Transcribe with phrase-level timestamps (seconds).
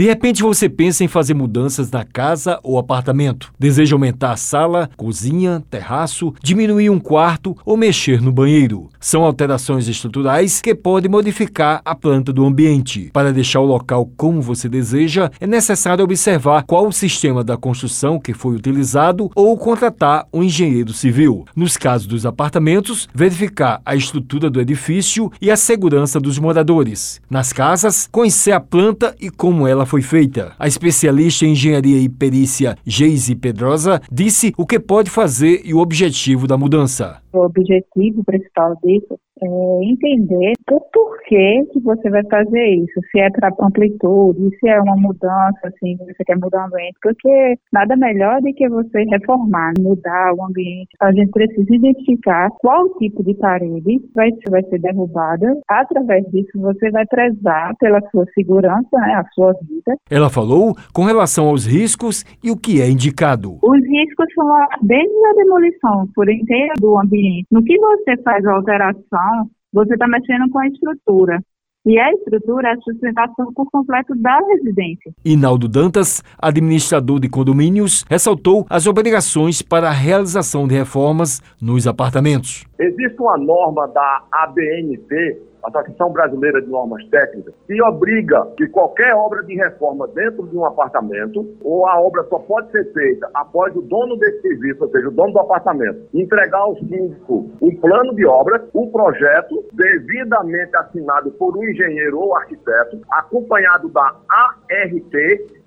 [0.00, 3.52] De repente você pensa em fazer mudanças na casa ou apartamento.
[3.58, 8.88] Deseja aumentar a sala, cozinha, terraço, diminuir um quarto ou mexer no banheiro.
[8.98, 13.10] São alterações estruturais que podem modificar a planta do ambiente.
[13.12, 18.18] Para deixar o local como você deseja, é necessário observar qual o sistema da construção
[18.18, 21.44] que foi utilizado ou contratar um engenheiro civil.
[21.54, 27.20] Nos casos dos apartamentos, verificar a estrutura do edifício e a segurança dos moradores.
[27.28, 30.52] Nas casas, conhecer a planta e como ela foi feita.
[30.56, 35.78] A especialista em engenharia e perícia Geise Pedrosa disse o que pode fazer e o
[35.78, 37.20] objetivo da mudança.
[37.32, 43.30] O objetivo principal disso é, entender o porquê que você vai fazer isso, se é
[43.30, 48.40] para amplitude, se é uma mudança, assim, você quer mudar o ambiente, porque nada melhor
[48.40, 50.90] do que você reformar, mudar o ambiente.
[51.00, 55.58] A gente precisa identificar qual tipo de parede vai, vai ser derrubada.
[55.68, 59.96] Através disso, você vai prezar pela sua segurança, né, a sua vida.
[60.10, 63.58] Ela falou com relação aos riscos e o que é indicado.
[63.62, 64.46] Os riscos são
[64.82, 67.46] desde a demolição por inteiro do ambiente.
[67.50, 69.29] No que você faz a alteração,
[69.72, 71.40] você está mexendo com a estrutura.
[71.86, 75.12] E a estrutura é a sustentação por completo da residência.
[75.24, 82.66] Inaldo Dantas, administrador de condomínios, ressaltou as obrigações para a realização de reformas nos apartamentos.
[82.80, 89.42] Existe uma norma da ABNT Associação Brasileira de Normas Técnicas, que obriga que qualquer obra
[89.42, 93.82] de reforma dentro de um apartamento, ou a obra só pode ser feita após o
[93.82, 98.26] dono desse serviço, ou seja, o dono do apartamento, entregar ao síndico um plano de
[98.26, 105.14] obra, um projeto devidamente assinado por um engenheiro ou arquiteto, acompanhado da ART,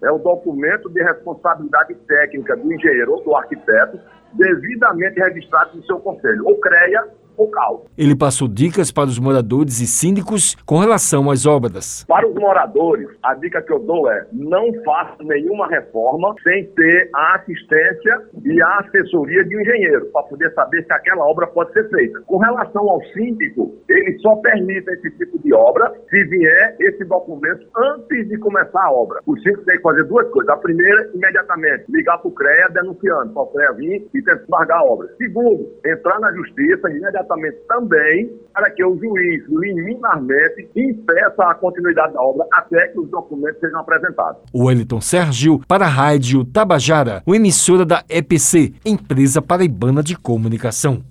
[0.03, 3.99] é o documento de responsabilidade técnica do engenheiro ou do arquiteto,
[4.35, 7.03] devidamente registrado no seu conselho, ou CREA,
[7.35, 7.85] focal.
[7.97, 12.05] Ele passou dicas para os moradores e síndicos com relação às obras.
[12.07, 17.09] Para os moradores, a dica que eu dou é não faça nenhuma reforma sem ter
[17.13, 21.71] a assistência e a assessoria de um engenheiro, para poder saber se aquela obra pode
[21.73, 22.21] ser feita.
[22.25, 27.65] Com relação ao síndico, ele só permite esse tipo de obra se vier esse documento
[27.75, 29.19] antes de começar a obra.
[29.25, 30.49] O síndico tem que fazer duas coisas.
[30.49, 34.79] A primeira, imediatamente, ligar para o CREA denunciando, para o CREA vir e tentar largar
[34.79, 35.09] a obra.
[35.17, 42.13] Segundo, entrar na justiça imediatamente imediatamente também para que o juiz liminarmente impeça a continuidade
[42.13, 44.41] da obra até que os documentos sejam apresentados.
[44.53, 51.03] Wellington Sérgio para a Rádio Tabajara, o emissora da EPC, Empresa Paraibana de Comunicação.